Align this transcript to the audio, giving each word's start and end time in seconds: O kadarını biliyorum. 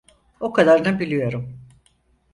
O 0.39 0.53
kadarını 0.53 0.99
biliyorum. 0.99 1.59